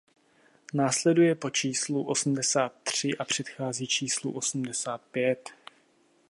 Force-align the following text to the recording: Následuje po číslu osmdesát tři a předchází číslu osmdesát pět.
Následuje 0.73 1.35
po 1.35 1.49
číslu 1.49 2.03
osmdesát 2.07 2.73
tři 2.83 3.17
a 3.19 3.25
předchází 3.25 3.87
číslu 3.87 4.31
osmdesát 4.31 5.01
pět. 5.11 5.49